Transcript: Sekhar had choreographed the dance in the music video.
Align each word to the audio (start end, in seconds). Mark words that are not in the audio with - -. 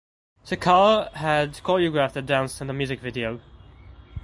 Sekhar 0.43 1.11
had 1.13 1.53
choreographed 1.57 2.13
the 2.13 2.23
dance 2.23 2.59
in 2.59 2.65
the 2.65 2.73
music 2.73 2.99
video. 3.01 3.39